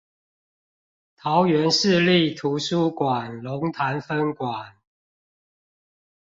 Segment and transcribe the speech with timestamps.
[1.15, 4.75] 桃園市立圖書館龍潭分館